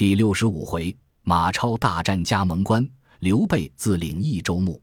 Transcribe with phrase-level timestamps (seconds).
[0.00, 4.80] 第六十五回，马超大战加盟关，刘备自领益州牧。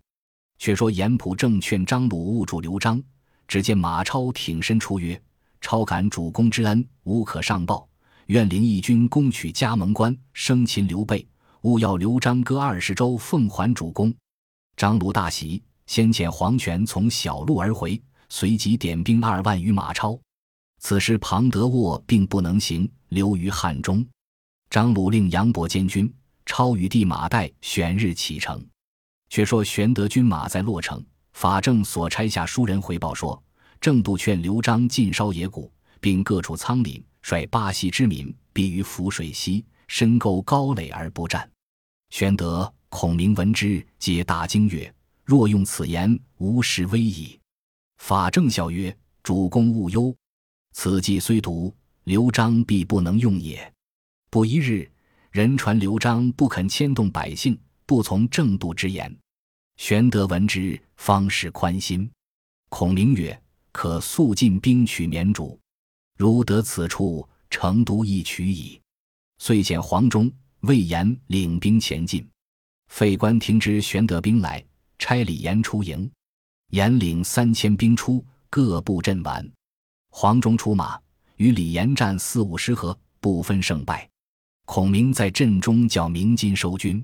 [0.59, 3.01] 却说严普正劝张鲁误主刘璋，
[3.47, 5.19] 只见马超挺身出曰
[5.59, 7.89] ：“超感主公之恩，无可上报，
[8.27, 11.27] 愿领义军攻取加盟关，生擒刘备。
[11.61, 14.13] 勿要刘璋割二十州，奉还主公。”
[14.77, 17.99] 张鲁大喜，先遣黄权从小路而回，
[18.29, 20.15] 随即点兵二万余马超。
[20.77, 24.05] 此时庞德沃并不能行，留于汉中。
[24.69, 26.13] 张鲁令杨伯监军，
[26.45, 28.65] 超与弟马岱选日启程。
[29.29, 31.03] 却说玄德军马在洛城，
[31.33, 33.41] 法正所差下书人回报说，
[33.79, 41.49] 正度劝刘璋尽烧野谷，并各处仓廪，率巴西之民避于涪水西，深沟高垒而不战。
[42.09, 44.93] 玄德、孔明闻之，皆大惊曰
[45.23, 47.39] ：“若用此言，无实威矣。”
[47.99, 50.15] 法正笑曰：“主公勿忧，
[50.73, 51.73] 此计虽毒，
[52.05, 53.71] 刘璋必不能用也。”
[54.29, 54.89] 不一日，
[55.31, 57.57] 人传刘璋不肯牵动百姓。
[57.85, 59.17] 不从正度之言，
[59.77, 62.11] 玄德闻之，方始宽心。
[62.67, 65.57] 孔明曰：“可速进兵取绵竹，
[66.17, 68.77] 如得此处，成都易取矣。”
[69.39, 70.29] 遂遣黄忠、
[70.59, 72.27] 魏延领兵前进。
[72.89, 74.61] 费官听知玄德兵来，
[74.99, 76.11] 差李严出营。
[76.71, 79.49] 严领三千兵出，各布阵完。
[80.09, 80.99] 黄忠出马，
[81.37, 84.09] 与李严战四五十合，不分胜败。
[84.67, 87.03] 孔明在阵中叫鸣金收军。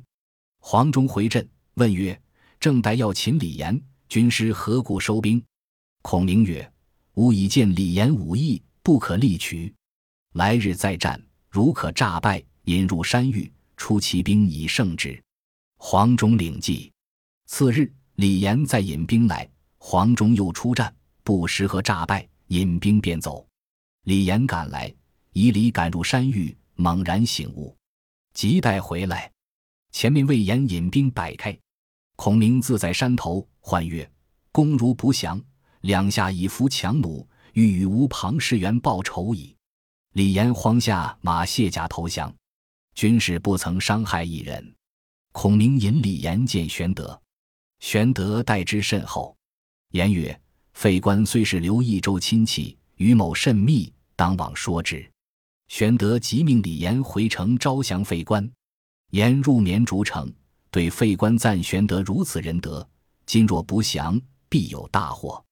[0.60, 2.22] 黄忠回阵，问曰
[2.60, 5.42] ：“正待要擒李严，军师何故收兵？”
[6.04, 6.70] 孔明曰
[7.16, 9.74] ：“吾已见李严武艺不可力取，
[10.34, 11.20] 来日再战，
[11.50, 15.18] 如可诈败，引入山域，出奇兵以胜之。”
[15.80, 16.92] 黄忠领计。
[17.48, 23.48] 次日，李严再引兵来，黄忠又出战，不时和诈败，引兵便走。
[24.04, 24.94] 李严赶来，
[25.32, 27.76] 以礼赶入山域，猛然醒悟，
[28.34, 29.32] 急待回来。
[29.92, 31.58] 前面魏延引兵摆开，
[32.16, 34.10] 孔明自在山头唤曰
[34.52, 35.40] ：“公如不降，
[35.82, 39.56] 两下以伏强弩，欲与吴庞士元报仇矣。”
[40.14, 42.34] 李严慌下马卸甲投降。
[42.96, 44.76] 军士不曾伤害一人。
[45.32, 47.20] 孔明引李严见玄德，
[47.80, 49.36] 玄德待之甚厚。
[49.92, 50.40] 言曰
[50.74, 55.08] ：“费官虽是刘益州亲戚，与某甚密，当往说之。”
[55.74, 58.48] 玄德即命李严回城招降费官。
[59.10, 60.32] 严入绵竹城，
[60.70, 62.88] 对费官赞玄德如此仁德，
[63.26, 65.44] 今若不降，必有大祸。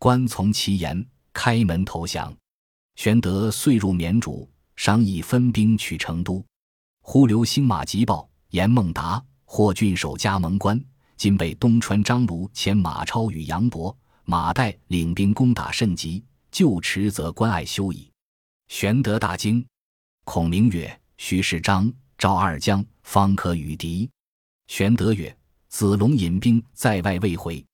[0.00, 2.36] 官从其言，开门投降。
[2.96, 6.44] 玄德遂入绵竹，商议分兵取成都。
[7.02, 10.84] 忽留星马急报：严孟达、霍郡守加盟关，
[11.16, 18.09] 今被东川张鲁遣马超与杨博、马岱领兵攻打甚急，就迟则关隘休矣。
[18.70, 19.66] 玄德大惊。
[20.24, 24.08] 孔明曰：“须是张。”赵二将方可与敌。
[24.68, 25.36] 玄德曰
[25.68, 27.66] ：“子龙引兵在外未回，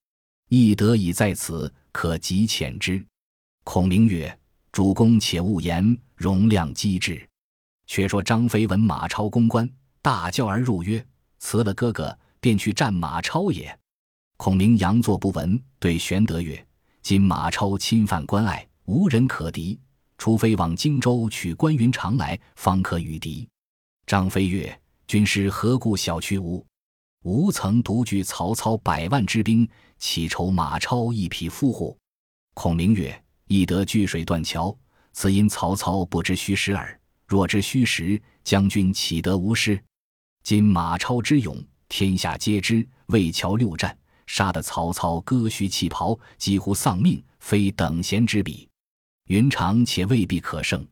[0.48, 3.04] 翼德已在此，可及遣之。”
[3.62, 4.36] 孔明曰
[4.72, 7.28] ：“主公且勿言，容量机智。”
[7.86, 9.68] 却说张飞闻马超攻关，
[10.00, 11.06] 大叫而入曰
[11.38, 13.78] ：“辞了哥哥，便去战马超也。”
[14.38, 16.66] 孔明佯作不闻，对玄德曰
[17.02, 19.78] ：“今马超侵犯关隘，无人可敌，
[20.18, 23.48] 除非往荆州取关云长来，方可与敌。”
[24.06, 26.64] 张飞曰：“军师何故小觑吾？
[27.24, 29.68] 吾曾独据曹操百万之兵，
[29.98, 31.96] 岂愁马超一匹夫乎？”
[32.54, 34.76] 孔明曰：“翼得据水断桥，
[35.12, 36.98] 此因曹操不知虚实耳。
[37.26, 39.82] 若知虚实，将军岂得无失？
[40.44, 42.86] 今马超之勇，天下皆知。
[43.06, 43.96] 魏桥六战，
[44.26, 48.68] 杀得曹操割须弃袍，几乎丧命，非等闲之比。
[49.26, 50.86] 云长且未必可胜。”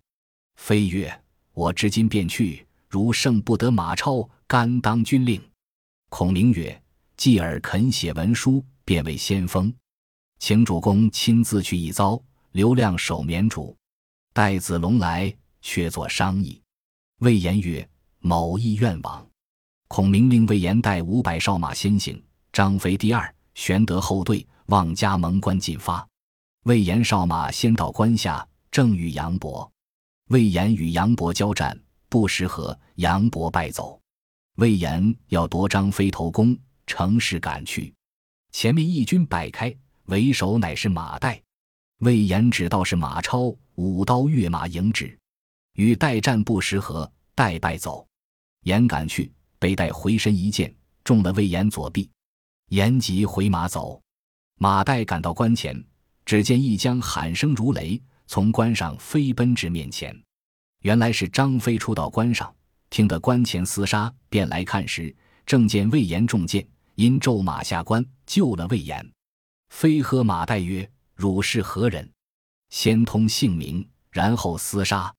[0.56, 1.22] 飞曰
[1.52, 5.42] ：“我至今便去。”如胜不得马超，甘当军令。
[6.10, 6.80] 孔明曰
[7.18, 9.74] ：“继而肯写文书，便为先锋，
[10.38, 12.22] 请主公亲自去一遭。
[12.52, 13.76] 刘亮守绵竹，
[14.32, 16.62] 待子龙来，却作商议。”
[17.18, 17.88] 魏延曰
[18.20, 19.26] ：“某亦愿往。”
[19.88, 22.22] 孔明令魏延带五百哨马先行，
[22.52, 26.06] 张飞第二，玄德后队，望加盟关进发。
[26.64, 29.70] 魏延少马先到关下，正遇杨博。
[30.28, 31.78] 魏延与杨博交战。
[32.08, 34.00] 不识合，杨博败走。
[34.56, 36.56] 魏延要夺张飞头功，
[36.86, 37.92] 乘势赶去。
[38.52, 39.76] 前面义军摆开，
[40.06, 41.38] 为首乃是马岱。
[41.98, 45.18] 魏延只道是马超，舞刀跃马迎之，
[45.74, 48.06] 与岱战不识合，岱败走。
[48.62, 52.08] 延赶去，被岱回身一剑，中了魏延左臂。
[52.70, 54.00] 延急回马走。
[54.56, 55.84] 马岱赶到关前，
[56.24, 60.18] 只见一将喊声如雷，从关上飞奔至面前。
[60.80, 62.54] 原来是张飞出到关上，
[62.90, 65.14] 听得关前厮杀，便来看时，
[65.46, 69.12] 正见魏延中箭，因骤马下关，救了魏延。
[69.68, 72.10] 飞喝马岱曰：“汝是何人？
[72.70, 75.12] 先通姓名，然后厮杀。”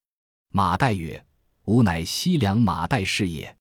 [0.53, 1.25] 马岱曰
[1.65, 3.55] ：“吾乃西凉马岱是也。”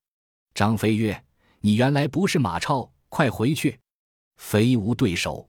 [0.55, 1.25] 张飞曰
[1.61, 3.81] ：“你原来不是马超，快回去！”
[4.37, 5.49] 非无对手，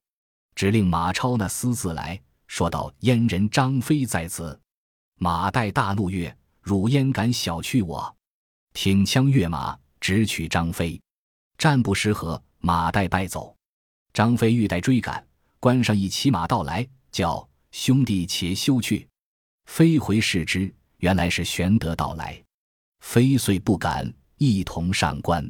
[0.55, 4.59] 只令马超那私自来说道：“燕人张飞在此。”
[5.19, 8.15] 马岱大怒曰：“汝焉敢小觑我？”
[8.73, 10.99] 挺枪跃马，直取张飞。
[11.57, 13.55] 战不十合，马岱败走。
[14.13, 15.25] 张飞欲待追赶，
[15.59, 19.07] 关上一骑马到来，叫兄弟且休去。
[19.65, 22.41] 飞回视之，原来是玄德到来。
[23.01, 25.49] 飞遂不敢，一同上关。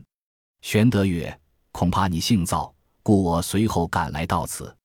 [0.62, 1.40] 玄德曰
[1.72, 2.74] ：“恐怕你性躁。”
[3.04, 4.76] 故我随后赶来到此，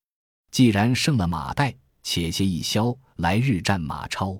[0.51, 4.39] 既然胜了马岱，且歇一宵，来日战马超。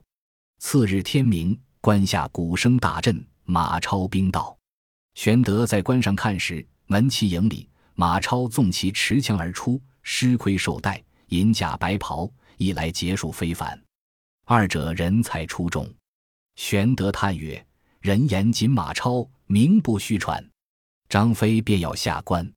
[0.59, 4.55] 次日天明，关下鼓声大震，马超兵到。
[5.15, 13.81] 玄德在关上看时，门旗营里，马超纵骑持枪而出，狮盔绶带，银甲白袍，一来结束非凡。
[14.45, 15.89] 二者人才出众。
[16.57, 17.65] 玄德叹曰
[18.01, 20.45] ：“人言锦马超，名不虚传。”
[21.07, 22.49] 张飞便要下关。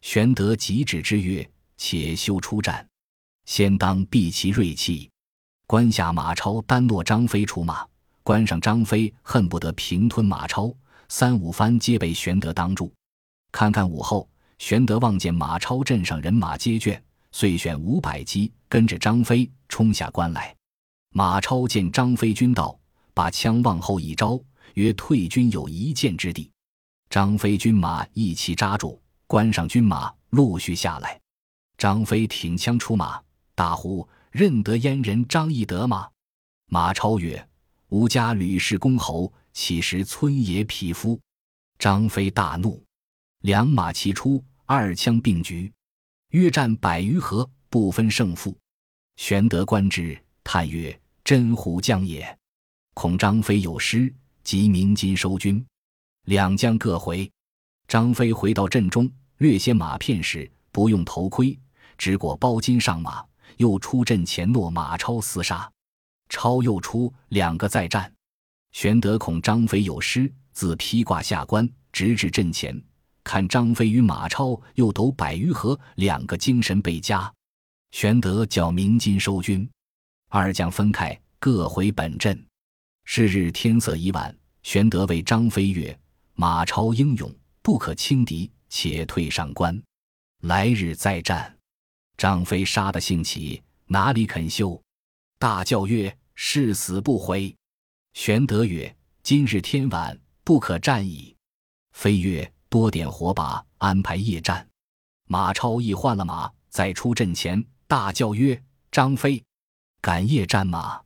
[0.00, 2.88] 玄德急止之曰：“且休出战，
[3.44, 5.10] 先当避其锐气。”
[5.66, 7.86] 关下马超单落张飞出马，
[8.22, 10.74] 关上张飞恨不得平吞马超，
[11.08, 12.92] 三五番皆被玄德当住。
[13.50, 14.28] 看看午后，
[14.58, 17.00] 玄德望见马超阵上人马皆倦，
[17.30, 20.54] 遂选五百骑跟着张飞冲下关来。
[21.14, 22.78] 马超见张飞军到，
[23.14, 24.38] 把枪往后一招，
[24.74, 26.50] 曰：“退军有一箭之地。”
[27.08, 29.00] 张飞军马一齐扎住。
[29.26, 31.18] 关上军马陆续下来，
[31.78, 33.18] 张飞挺枪出马，
[33.62, 36.08] 大呼：“认得燕人张翼德吗？”
[36.66, 37.48] 马超曰
[37.90, 41.16] ：“吾家吕氏公侯，岂识村野匹夫？”
[41.78, 42.82] 张飞大怒，
[43.42, 45.72] 两马齐出，二枪并举，
[46.30, 48.58] 约战百余合，不分胜负。
[49.14, 52.36] 玄德观之，叹曰：“真虎将也！
[52.94, 54.12] 恐张飞有失，
[54.42, 55.64] 即鸣金收军。”
[56.26, 57.30] 两将各回，
[57.86, 59.08] 张飞回到阵中。
[59.36, 61.56] 略歇马片时，不用头盔，
[61.96, 63.24] 只裹包巾上马，
[63.56, 65.70] 又出阵前诺马超厮杀。
[66.28, 68.12] 超又出，两个再战。
[68.72, 72.82] 玄德恐张飞有失，自披挂下关，直至阵前，
[73.22, 77.32] 看张飞与马超又斗百余合，两个精神倍佳。
[77.90, 79.68] 玄德叫鸣金收军，
[80.30, 82.42] 二将分开，各回本阵。
[83.04, 85.98] 是日天色已晚，玄德谓张飞曰
[86.34, 89.78] ：“马超英勇，不可轻敌。”且退上关，
[90.44, 91.54] 来日再战。
[92.22, 94.80] 张飞杀得兴起，哪里肯休？
[95.40, 97.52] 大叫曰：“誓死不回！”
[98.14, 101.36] 玄德曰：“今日天晚，不可战矣。”
[101.90, 104.64] 飞曰：“多点火把，安排夜战。”
[105.26, 109.42] 马超亦换了马，在出阵前大叫曰：“张飞，
[110.00, 111.02] 敢夜战吗？”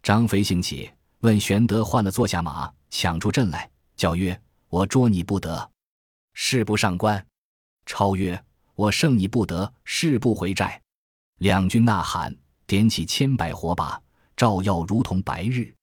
[0.00, 0.88] 张飞兴起，
[1.22, 5.72] 问玄德换了坐下马，抢出阵来，叫曰：“我捉你不得。”
[6.34, 7.26] 誓不上关，
[7.84, 8.40] 超曰
[8.74, 10.80] ：“我胜你不得，誓不回寨。”
[11.38, 12.36] 两军呐喊，
[12.66, 14.00] 点起千百火把，
[14.36, 15.74] 照耀如同白日。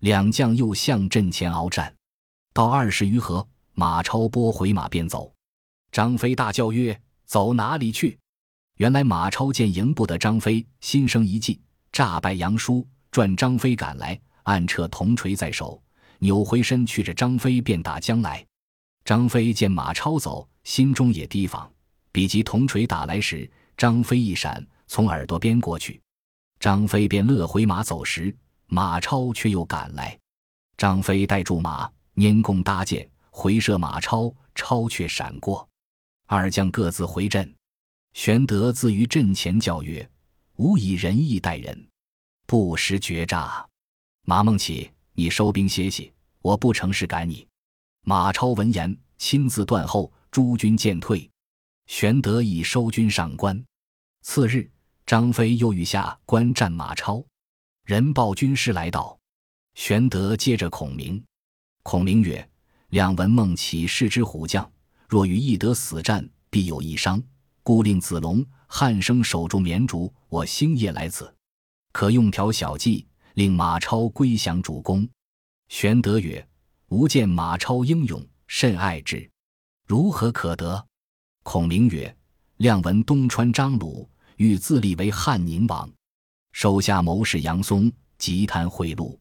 [0.00, 1.94] 两将又向阵前鏖战，
[2.52, 5.32] 到二十余合，马超拨回马便走。
[5.92, 8.18] 张飞大叫曰：“走哪里去？”
[8.78, 11.60] 原来马超见赢不得张飞，心生一计，
[11.92, 15.82] 诈败杨叔，转张飞赶来，暗撤铜锤在手，
[16.20, 18.46] 扭回身去着张飞便打将来。
[19.04, 21.70] 张飞见马超走，心中也提防。
[22.12, 26.00] 比及铜锤打来时，张飞一闪，从耳朵边过去。
[26.58, 28.34] 张飞便勒回马走时，
[28.66, 30.18] 马超却又赶来。
[30.76, 35.66] 张飞带住马，拈弓搭箭，回射马超，超却闪过。
[36.26, 37.52] 二将各自回阵。
[38.12, 40.08] 玄德自于阵前叫曰
[40.56, 41.88] ：“吾以仁义待人，
[42.46, 43.64] 不识绝诈。
[44.26, 46.12] 马孟起，你收兵歇息，
[46.42, 47.46] 我不成事赶你。”
[48.02, 51.28] 马超闻言，亲自断后，诸军渐退。
[51.90, 53.60] 玄德已收军上关。
[54.22, 54.70] 次日，
[55.04, 57.22] 张飞又欲下关战马超，
[57.84, 59.18] 人报军师来到。
[59.74, 61.20] 玄德接着孔明。
[61.82, 62.48] 孔明曰
[62.90, 64.70] ：“两闻孟起是之虎将，
[65.08, 67.20] 若与翼德死战，必有一伤。
[67.64, 71.34] 故令子龙、汉升守住绵竹，我星夜来此，
[71.90, 73.04] 可用条小计，
[73.34, 75.06] 令马超归降主公。”
[75.68, 76.48] 玄德曰。
[76.90, 79.28] 吾见马超英勇，甚爱之，
[79.86, 80.86] 如何可得？
[81.42, 82.14] 孔明曰
[82.58, 85.90] ：“亮闻东川张鲁欲自立为汉宁王，
[86.52, 89.16] 手下谋士杨松急贪贿赂，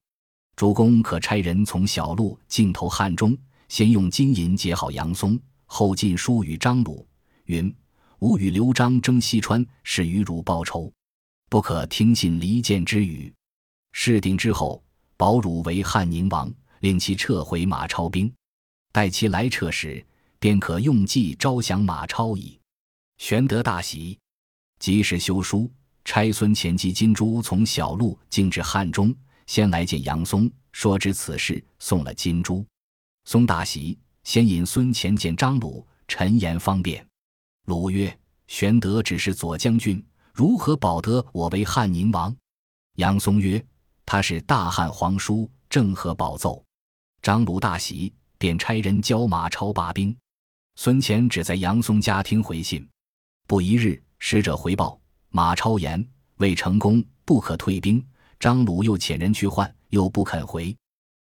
[0.56, 3.36] 主公可差人从小路进投汉中，
[3.70, 7.08] 先用金银结好杨松，后进书与张鲁，
[7.46, 7.74] 云
[8.20, 10.92] ：“吾与刘璋争西川，是与汝报仇，
[11.50, 13.34] 不可听信离间之语。”
[13.94, 14.84] 事定之后，
[15.16, 18.32] 保汝为汉宁王，令其撤回马超兵。
[18.92, 20.06] 待其来撤时，
[20.40, 22.58] 便可用计招降马超矣。
[23.18, 24.18] 玄德大喜，
[24.80, 25.70] 即时修书，
[26.06, 29.14] 差孙乾及金珠从小路径至汉中，
[29.48, 32.66] 先来见杨松，说知此事，送了金珠。
[33.26, 37.06] 松大喜，先引孙乾见张鲁，陈言方便。
[37.66, 38.18] 鲁曰
[38.48, 40.04] ：“玄德只是左将军，
[40.34, 42.34] 如何保得我为汉宁王？”
[42.96, 43.64] 杨松曰
[44.06, 46.64] ：“他是大汉皇叔，正合保奏。”
[47.22, 48.14] 张鲁大喜。
[48.42, 50.16] 便差人教马超罢兵，
[50.82, 52.88] 孙乾只在杨松家听回信。
[53.46, 56.08] 不一日，使者回报马超言
[56.38, 58.02] 未成功，不可退兵。
[58.40, 60.74] 张鲁又遣人去唤，又不肯回，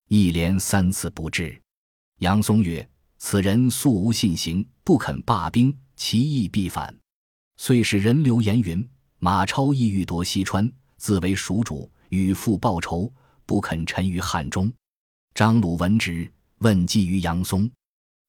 [0.09, 1.57] 一连三次不至。
[2.19, 2.85] 杨松曰
[3.19, 6.93] ：“此人素无信行，不肯罢兵，其意必反。”
[7.57, 8.85] 遂使人流言云
[9.21, 13.09] ：“马超意欲夺西川，自为蜀主，与父报仇，
[13.47, 14.69] 不肯臣于汉中。”
[15.33, 16.29] 张鲁闻之。
[16.59, 17.71] 问计于杨松，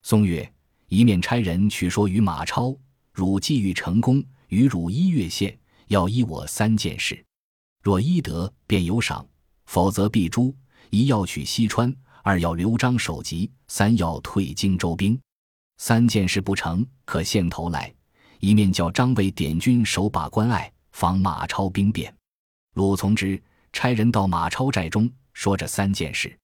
[0.04, 0.48] 松曰
[0.88, 2.76] ：“一面差人去说与马超，
[3.12, 7.24] 汝既欲成功，与汝一月献，要依我三件事。
[7.82, 9.26] 若依得，便有赏；
[9.66, 10.56] 否则必诛。
[10.90, 15.20] 一要取西川，二要刘璋首级，三要退荆州兵。
[15.78, 17.94] 三件事不成，可献头来。
[18.40, 22.16] 一面叫张卫点军守把关隘，防马超兵变。
[22.76, 23.42] 鲁从之，
[23.74, 26.38] 差人到马超寨中，说这三件事。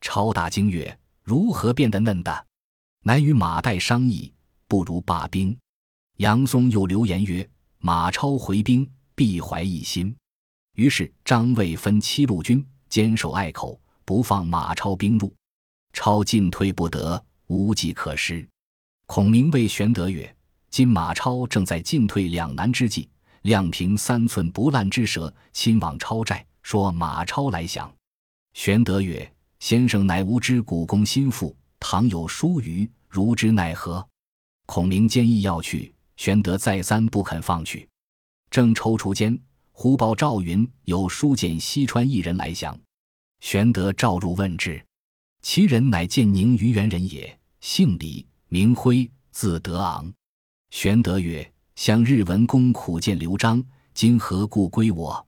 [0.00, 2.46] 超大惊曰。”如何变得嫩的？
[3.02, 4.32] 乃与马岱商议，
[4.68, 5.56] 不如罢兵。
[6.18, 7.48] 杨松又留言曰
[7.80, 10.14] ：“马超回兵，必怀异心。”
[10.76, 15.34] 于是张卫分七路军坚守隘口，不放马超兵入。
[15.92, 18.46] 超进退不得，无计可施。
[19.06, 20.36] 孔明谓玄德曰
[20.70, 23.08] ：“今马超正在进退两难之际，
[23.42, 27.92] 亮平三寸不烂之舌，亲往超寨，说马超来降。”
[28.54, 29.30] 玄德曰。
[29.58, 34.06] 先生乃吾之古公心腹，倘有疏虞，如之奈何？
[34.66, 37.88] 孔明坚意要去，玄德再三不肯放去。
[38.50, 39.36] 正踌躇间，
[39.72, 42.78] 忽报赵云有书见西川一人来降。
[43.40, 44.80] 玄德召入问之，
[45.42, 50.12] 其人乃建宁虞原人也，姓李，名辉，字德昂。
[50.70, 55.26] 玄德曰：“向日文公苦见刘璋，今何故归我？”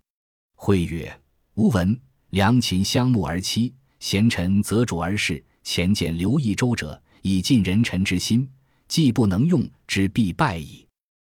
[0.54, 1.20] 辉曰
[1.54, 1.98] ：“吾闻
[2.30, 8.48] 良禽相慕而栖。”贤臣择主而事，前见刘益州者，以尽人臣之心，
[8.88, 10.86] 既不能用之，必败矣。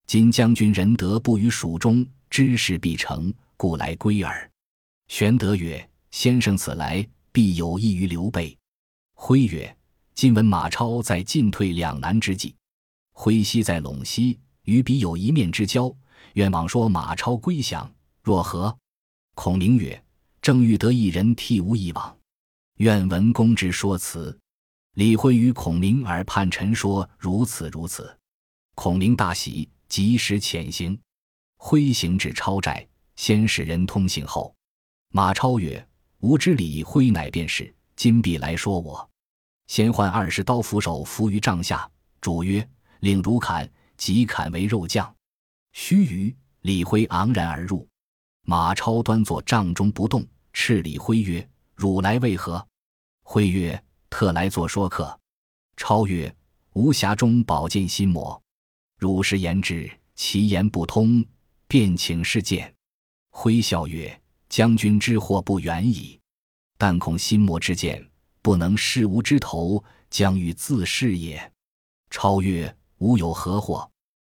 [0.07, 4.49] 今将军仁德不于蜀中，知事必成，故来归耳。
[5.07, 8.57] 玄德曰：“先生此来，必有益于刘备。”
[9.15, 9.75] 辉曰
[10.15, 12.55] ：“今闻马超在进退两难之际，
[13.11, 15.93] 徽西在陇西，与彼有一面之交，
[16.33, 18.75] 愿往说马超归降，若何？”
[19.35, 20.03] 孔明曰
[20.41, 22.17] ：“正欲得一人替吾一往。”
[22.77, 24.37] 愿闻公之说辞。
[24.93, 28.17] 李辉与孔明耳畔陈说如此如此。
[28.75, 30.99] 孔明大喜，及时遣行。
[31.57, 34.55] 挥行至超寨，先使人通信后，
[35.09, 35.87] 马超曰
[36.21, 39.09] ：“吾知李辉乃便是，今必来说我。”
[39.67, 41.89] 先唤二十刀斧手伏于帐下，
[42.19, 42.67] 主曰
[43.01, 45.15] ：“令汝砍。”即砍为肉酱。
[45.71, 47.87] 须臾，李辉昂然而入。
[48.41, 52.65] 马超端坐帐中不动，斥李辉曰：汝来为何？
[53.23, 55.19] 辉曰：“特来做说客。”
[55.75, 56.33] 超曰
[56.73, 58.41] ：“无匣中宝剑心魔，
[58.97, 61.25] 汝实言之，其言不通，
[61.67, 62.73] 便请示见。”
[63.31, 66.19] 辉笑曰：“将军之祸不远矣，
[66.77, 68.07] 但恐心魔之剑
[68.41, 71.51] 不能视吾之头，将欲自噬也。”
[72.11, 73.89] 超曰：“吾有何祸？”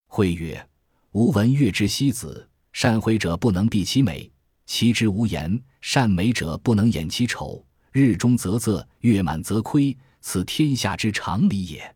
[0.07, 0.69] 辉曰
[1.11, 4.31] ：“吾闻月之西子，善辉者不能避其美。”
[4.67, 7.63] 其之无言，善美者不能掩其丑。
[7.93, 11.95] 日中则仄，月满则亏，此天下之常理也。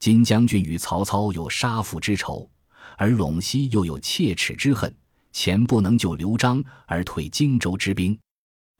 [0.00, 2.50] 今将军与曹操有杀父之仇，
[2.96, 4.92] 而陇西又有切齿之恨。
[5.30, 8.18] 前不能救刘璋而退荆州之兵，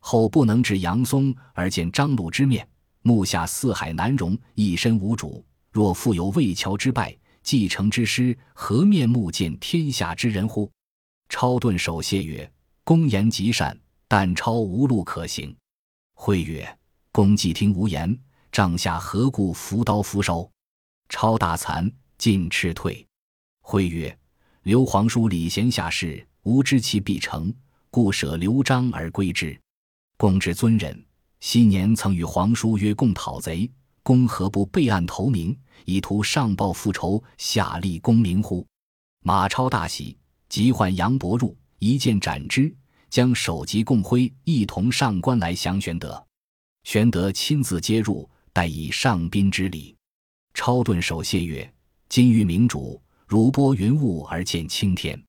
[0.01, 2.69] 后不能治杨松而见张鲁之面，
[3.03, 5.45] 目下四海难容，一身无主。
[5.71, 10.69] 若复有魏桥之败，继承之师，何面目见天下之人乎？
[11.29, 12.51] 超顿首谢曰。
[12.83, 13.79] 公言极善，
[14.11, 15.57] 但超无路可行。
[16.15, 16.79] 惠曰
[17.13, 18.19] ：“公既听无言，
[18.51, 20.51] 帐下何故扶刀扶手？”
[21.09, 21.89] 超大惭，
[22.19, 23.07] 尽斥退。
[23.61, 24.19] 惠曰
[24.65, 27.55] ：“刘皇叔礼贤下士，吾知其必成，
[27.89, 29.57] 故舍刘璋而归之。
[30.17, 31.05] 公之尊人，
[31.39, 33.71] 昔年曾与皇叔约共讨贼，
[34.03, 38.67] 公何不备案投明，以图上报复仇，下立功名乎？
[39.23, 42.75] 马超大喜，即唤杨伯入，一剑斩之，
[43.11, 46.25] 将首级共徽一同上关来降玄德。
[46.85, 49.95] 玄德亲自接入，待以上宾之礼。
[50.55, 51.71] 超顿首谢曰
[52.09, 55.23] ：“今遇明主，如拨云雾而见青天。”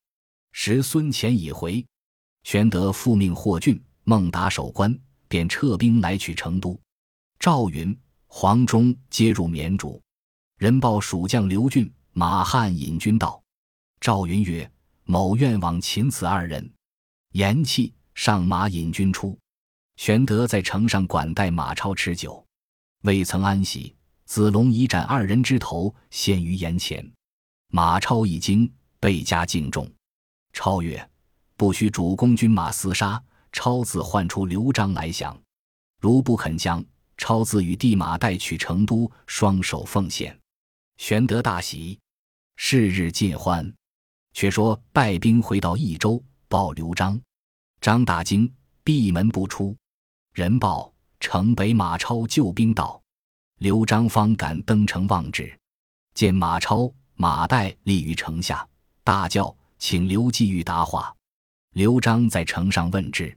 [0.53, 1.85] 时孙乾已回，
[2.43, 4.97] 玄德复命霍峻、孟达守关，
[5.27, 6.79] 便撤兵来取成都。
[7.39, 7.97] 赵云、
[8.27, 10.01] 黄忠皆入绵竹。
[10.57, 13.41] 人报蜀将刘俊、马汉引军到。
[13.99, 14.69] 赵云曰
[15.05, 16.71] ：“某愿往擒此二人。”
[17.31, 19.37] 言讫，上马引军出。
[19.95, 22.45] 玄德在城上管待马超吃酒，
[23.03, 23.95] 未曾安息。
[24.25, 27.05] 子龙已斩二人之头，献于眼前。
[27.67, 29.89] 马超一惊，倍加敬重。
[30.53, 31.09] 超曰
[31.57, 33.21] ：“不许主公军马厮杀。”
[33.53, 35.37] 超自唤出刘璋来降。
[35.99, 36.81] 如不肯降，
[37.17, 40.39] 超自与弟马带取成都，双手奉献。
[40.95, 41.99] 玄德大喜，
[42.55, 43.69] 是日尽欢。
[44.31, 47.17] 却说败兵回到益州，报刘璋。
[47.79, 48.53] 张大惊，
[48.83, 49.73] 闭门不出。
[50.33, 53.01] 人报城北马超救兵到，
[53.59, 55.57] 刘璋方敢登城望之，
[56.13, 58.67] 见马超、马岱立于城下，
[59.01, 59.55] 大叫。
[59.79, 61.15] 请刘季玉答话。
[61.73, 63.35] 刘璋在城上问之，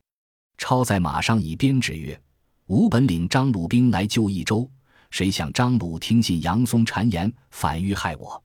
[0.59, 2.21] 超在马上以鞭指曰
[2.67, 4.69] ：“吾本领张鲁兵来救益州，
[5.11, 8.43] 谁想张鲁听信杨松谗言，反欲害我。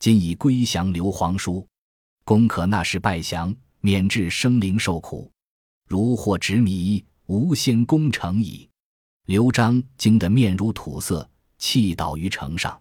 [0.00, 1.64] 今已归降刘皇叔，
[2.24, 5.30] 公可那时拜降，免致生灵受苦。
[5.86, 8.68] 如获执迷，吾先攻城矣。”
[9.26, 12.80] 刘璋惊得面如土色，气倒于城上。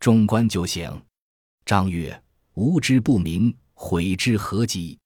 [0.00, 0.90] 众官就醒。
[1.64, 2.22] 张曰
[2.54, 4.98] ：“吾知不明。”悔之何及？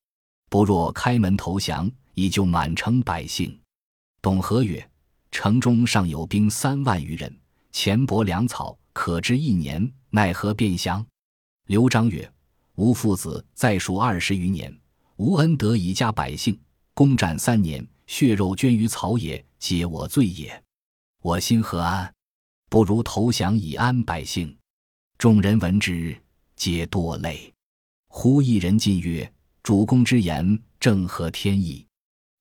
[0.48, 3.58] 不若开门投降，以救满城百姓。
[4.22, 4.90] 董和曰
[5.30, 7.38] ：“城中尚有兵三万余人，
[7.70, 11.04] 钱帛粮草可支一年，奈何便降？”
[11.68, 12.32] 刘璋曰
[12.76, 14.74] ：“吾父子在蜀二十余年，
[15.16, 16.58] 无恩德以家百姓，
[16.94, 20.62] 攻战三年，血肉捐于草野，皆我罪也。
[21.20, 22.12] 我心何安？
[22.68, 24.56] 不如投降以安百姓。”
[25.18, 26.16] 众人闻之，
[26.56, 27.52] 皆堕泪。
[28.08, 31.86] 忽一人进曰：“主公之言正合天意。”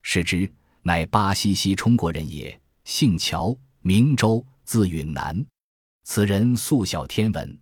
[0.01, 5.45] 是之，乃巴西西充国人也，姓乔，名周，字允南。
[6.03, 7.60] 此人素晓天文。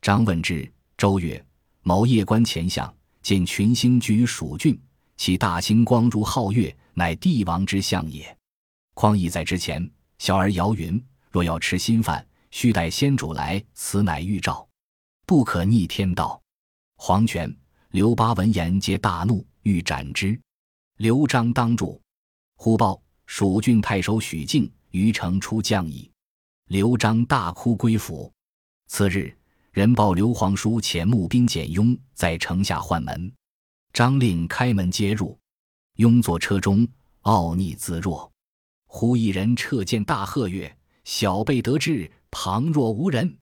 [0.00, 1.44] 张问之，周曰
[1.82, 2.92] ：“某夜观前相，
[3.24, 4.78] 见群星聚于蜀郡，
[5.16, 8.36] 其大星光如皓月，乃帝王之相也。
[8.92, 14.68] 况亦在之前，小儿谣云：若要吃新饭，须待先主来，此乃预兆，
[15.24, 16.38] 不可逆天道。”
[17.00, 17.50] 黄权、
[17.92, 20.38] 刘巴闻言，皆大怒，欲斩之。
[20.98, 21.98] 刘璋当住，
[22.56, 26.10] 忽报蜀郡太守许靖于城出将矣。
[26.66, 28.30] 刘璋大哭归府。
[28.86, 29.34] 次日，
[29.74, 33.32] 人报刘皇叔遣募兵简雍在城下唤门，
[33.92, 35.36] 张令开门接入。
[35.96, 36.86] 雍坐车中，
[37.22, 38.30] 傲睨自若。
[38.86, 43.36] 忽一人掣剑大喝曰：“小辈得志，旁若无人，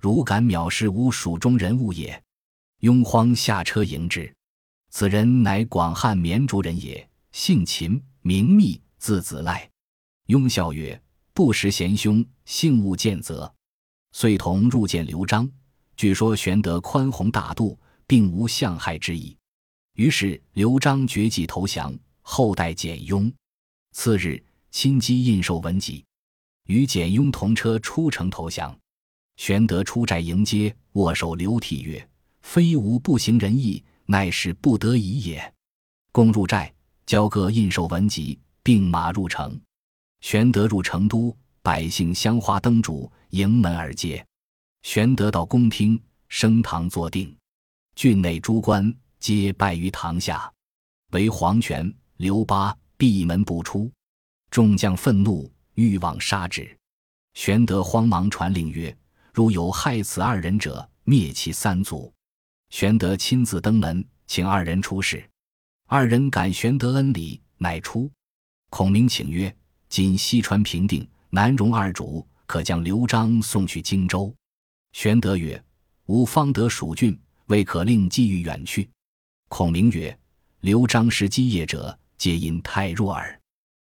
[0.00, 2.20] 如敢藐视吾蜀中人物也！”
[2.82, 4.34] 雍慌下车迎之，
[4.90, 9.70] 此人乃广汉绵竹人也，姓秦，名密，字子赖。
[10.26, 11.00] 雍笑曰
[11.32, 13.54] ：“不识贤兄，幸勿见责。”
[14.10, 15.48] 遂同入见刘璋。
[15.98, 19.36] 据说玄德宽宏大度，并无相害之意。
[19.94, 23.30] 于是刘璋决计投降，后代简雍。
[23.90, 26.04] 次日，亲击印绶文集，
[26.66, 28.72] 与简雍同车出城投降。
[29.38, 32.08] 玄德出寨迎接，握手流涕曰：
[32.42, 35.52] 非吾不行仁义，乃是不得已也。
[36.12, 36.72] 共入寨，
[37.06, 39.60] 交各印绶文集，并马入城。
[40.20, 44.24] 玄德入成都，百姓香花灯烛，迎门而接。
[44.88, 47.36] 玄德到宫厅，升堂坐定，
[47.94, 50.50] 郡内诸官皆拜于堂下，
[51.10, 53.92] 唯黄权、刘巴闭门不出。
[54.50, 56.74] 众将愤怒，欲往杀之。
[57.34, 58.96] 玄德慌忙传令曰
[59.34, 62.10] ：“如有害此二人者，灭其三族。”
[62.72, 65.22] 玄德亲自登门，请二人出示。
[65.86, 68.10] 二人感玄德恩礼，乃出。
[68.70, 69.54] 孔明请曰
[69.90, 74.34] ：“今西川平定，难容二主，可将刘璋送去荆州。”
[74.92, 75.62] 玄德曰
[76.06, 78.88] ：“吾方得蜀郡，未可令季玉远去。”
[79.48, 80.16] 孔明曰
[80.60, 83.38] ：“刘璋时基业者，皆因太弱耳。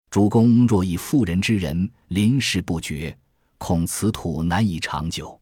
[0.10, 3.18] 主公若以妇人之仁，临事不决，
[3.58, 5.40] 恐此土难以长久。”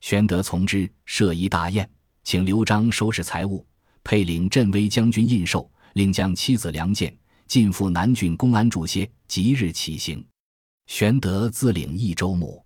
[0.00, 1.88] 玄德从之，设一大宴。
[2.22, 3.64] 请刘璋收拾财物，
[4.02, 7.14] 配领镇威将军印绶，令将妻子良贱
[7.46, 10.26] 尽赴南郡公安住歇，即日起行。
[10.86, 12.64] 玄德自领益州牧。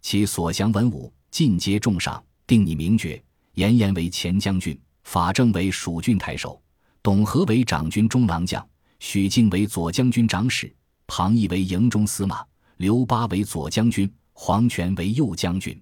[0.00, 3.20] 其所降文武尽皆重赏，定以名爵。
[3.54, 6.62] 严颜为前将军，法正为蜀郡太守，
[7.02, 8.64] 董和为长军中郎将，
[9.00, 10.72] 许靖为左将军长史，
[11.08, 15.76] 庞毅为营中司马，刘巴为左将军，黄权为右将军。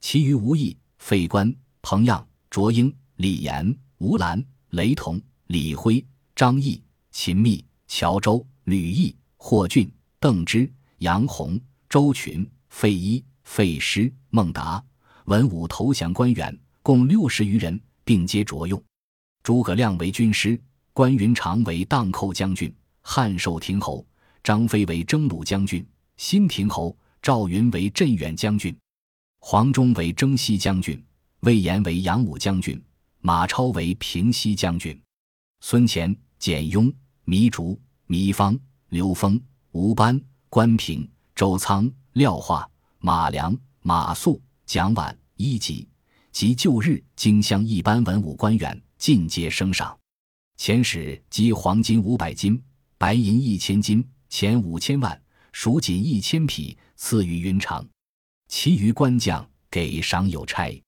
[0.00, 1.52] 其余无异、费官、
[1.82, 6.04] 彭样、卓英、李严、吴兰、雷同、李辉、
[6.36, 6.80] 张毅、
[7.10, 14.84] 秦密、乔周、吕毅、霍峻、邓芝、杨洪、周群、费祎、费师、孟达，
[15.26, 18.82] 文武投降官员共六十余人，并皆着用。
[19.44, 20.60] 诸葛亮为军师，
[20.92, 24.04] 关云长为荡寇将军，汉寿亭侯
[24.42, 28.76] 张飞为征虏将军，新亭侯赵云为镇远将军。
[29.38, 31.00] 黄忠为征西将军，
[31.42, 32.82] 魏延为扬武将军，
[33.20, 35.00] 马超为平西将军，
[35.60, 36.92] 孙乾、简雍、
[37.26, 42.68] 糜竺、糜芳、刘封、吴班、关平、周仓、廖化、
[42.98, 45.86] 马良、马谡、蒋琬、伊吉
[46.32, 49.94] 及旧日荆襄一般文武官员尽皆升赏，
[50.58, 52.58] 遣使集黄金五百斤，
[52.96, 57.86] 白银一千斤，钱五千万，蜀锦一千匹，赐予云长。
[58.48, 60.82] 其余官将给赏有差，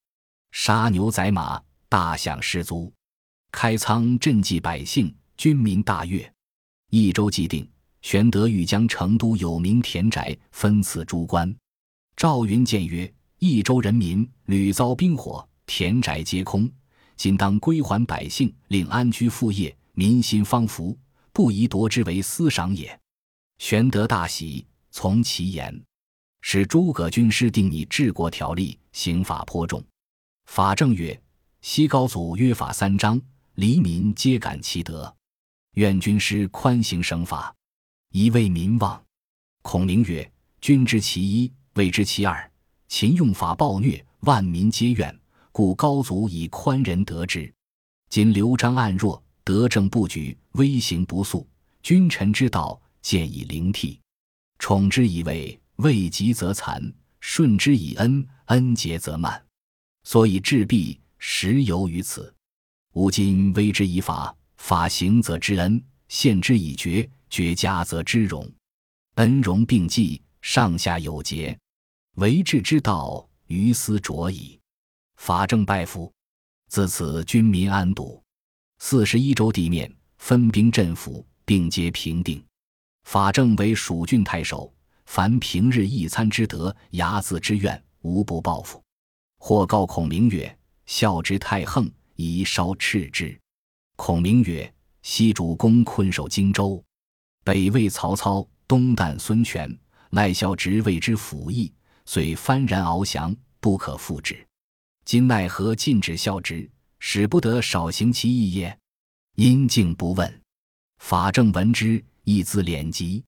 [0.51, 2.91] 杀牛宰马，大享士卒，
[3.51, 6.33] 开仓赈济百姓，军民大悦。
[6.89, 7.69] 益州既定，
[8.01, 11.55] 玄德欲将成都有名田宅分赐诸官。
[12.17, 16.67] 赵云谏曰：“益州人民屡遭兵火，田宅皆空，
[17.15, 20.97] 今当归还百姓，令安居副业，民心方服，
[21.31, 22.99] 不宜夺之为私赏也。”
[23.59, 25.79] 玄德大喜，从其言。
[26.41, 29.85] 使诸葛军师定拟治国条例，刑法颇重。
[30.47, 31.21] 法正曰
[31.61, 33.21] ：“西高祖约法三章，
[33.53, 35.15] 黎民皆感其德。
[35.75, 37.55] 愿军师宽刑省法，
[38.09, 38.99] 以为民望。”
[39.61, 40.27] 孔明曰
[40.61, 42.51] ：“君知其一，未知其二。
[42.89, 45.17] 秦用法暴虐，万民皆怨，
[45.51, 47.49] 故高祖以宽仁得之。
[48.09, 51.47] 今刘璋暗弱，德政不举，威刑不肃，
[51.81, 53.99] 君臣之道见以灵替，
[54.59, 56.81] 宠之以位。”位极则残，
[57.19, 59.39] 顺之以恩，恩竭则慢，
[60.03, 62.33] 所以治弊实由于此。
[62.93, 68.51] 吾今威之以法，法行则知恩；限之以绝，绝加则知荣。
[69.17, 71.55] 恩荣并济，上下有节，
[72.17, 74.59] 为治之道，于斯卓矣。
[75.17, 76.11] 法正拜服，
[76.67, 78.19] 自此军民安堵。
[78.79, 82.43] 四十一州地面分兵镇抚，并皆平定。
[83.03, 84.73] 法正为蜀郡太守。
[85.05, 88.83] 凡平日一餐之德，睚眦之怨，无不报复。
[89.37, 93.39] 或告孔明曰：“孝之太横，宜稍斥之。”
[93.95, 96.83] 孔明曰：“昔主公困守荆州，
[97.43, 99.71] 北魏曹操，东旦孙权，
[100.09, 101.71] 赖孝直为之辅翼，
[102.07, 104.43] 遂幡然翱翔，不可复止。
[105.05, 106.67] 今奈何禁止孝之，
[106.97, 108.75] 使不得少行其义也？”
[109.37, 110.41] 因竟不问。
[110.97, 113.23] 法正闻之，亦自敛疾。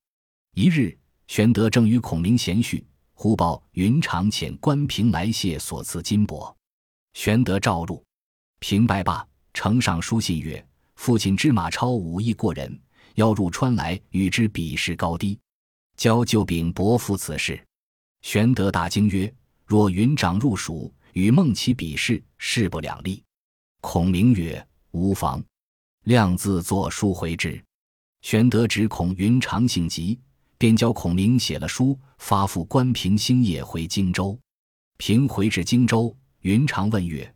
[0.56, 0.98] 一日。
[1.28, 6.52] 玄德正与孔明闲叙，忽报云长遣关平来谢所赐金帛。
[7.14, 8.04] 玄德召入，
[8.58, 12.82] 平拜罢，呈上书信曰：“父亲知马超武艺过人，
[13.14, 15.40] 要入川来与之比试高低，
[15.98, 17.64] 教就禀伯父此事。”
[18.22, 19.34] 玄德大惊曰
[19.66, 23.24] ：“若云长入蜀与孟起比试，势不两立。”
[23.82, 25.44] 孔明曰：“无妨，
[26.04, 27.64] 亮自作书回之。”
[28.22, 30.20] 玄德指孔云长性急。
[30.60, 34.38] 便教孔明写了书，发付关平星夜回荆州。
[34.98, 37.34] 平回至荆州，云长问曰：“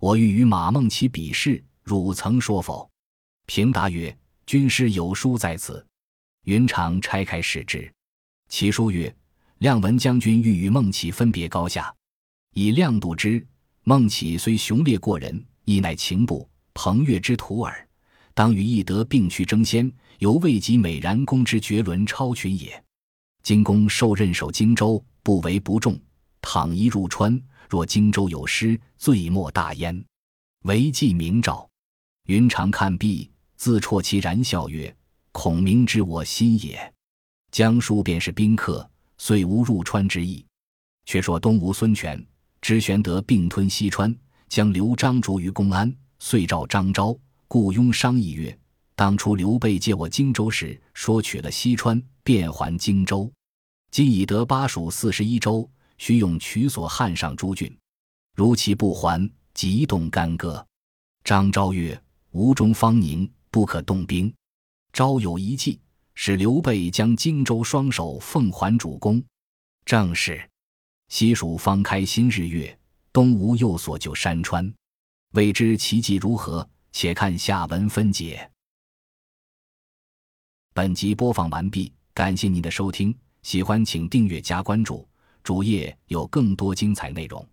[0.00, 2.90] 我欲与马孟起比试，汝曾说否？”
[3.46, 5.86] 平答曰：“军师有书在此。”
[6.46, 7.88] 云长拆开视之，
[8.48, 9.14] 其书曰
[9.64, 11.90] ：“亮文将军欲与孟起分别高下，
[12.52, 13.42] 以亮度之。
[13.84, 17.88] 孟起虽雄烈过人，亦乃情部彭越之徒耳。”
[18.34, 22.84] 当与翼德并去争先，犹未及美髯公之绝伦超群也。
[23.42, 25.98] 今公受任守荆州，不为不重。
[26.42, 30.04] 倘一入川，若荆州有失，罪莫大焉。
[30.64, 31.66] 唯记明诏。
[32.26, 34.94] 云长看毕，自啜其然，笑曰
[35.32, 36.92] ：“孔明知我心也。”
[37.50, 38.86] 江叔便是宾客，
[39.18, 40.44] 遂无入川之意。
[41.06, 42.24] 却说东吴孙权
[42.60, 44.14] 知玄德并吞西川，
[44.48, 47.16] 将刘璋逐于公安，遂召张昭。
[47.46, 48.58] 雇佣商议曰
[48.96, 53.30] ：“当初刘备借我荆州时，说取了西川，便还荆州。
[53.90, 57.72] 今已得巴蜀四十一州，须用取所汉上诸郡。
[58.34, 60.66] 如其不还，即动干戈。”
[61.22, 64.32] 张昭曰：“吴中方宁，不可动兵。”
[64.92, 65.78] 昭有一计，
[66.14, 69.22] 使刘备将荆州双手奉还主公。
[69.84, 70.48] 正是：
[71.08, 72.78] 西蜀方开新日月，
[73.12, 74.72] 东吴又所就山川。
[75.32, 76.68] 未知其迹如何？
[76.92, 78.48] 且看下文分解。
[80.72, 85.08] 本集播放完毕，感谢您的收听，喜欢请订阅加关注，
[85.42, 87.44] 主页有更多精彩内容。